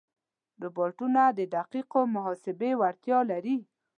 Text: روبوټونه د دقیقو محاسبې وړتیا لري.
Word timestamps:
روبوټونه 0.63 1.21
د 1.37 1.39
دقیقو 1.55 2.01
محاسبې 2.15 2.71
وړتیا 2.81 3.19
لري. 3.31 3.57